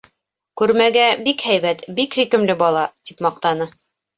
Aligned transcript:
Күрмәгә 0.61 1.03
бик 1.27 1.45
һәйбәт, 1.49 1.83
бик 1.99 2.17
һөйкөмлө 2.21 2.59
бала,— 2.65 2.89
тип 3.11 3.25
маҡтаны. 3.29 3.71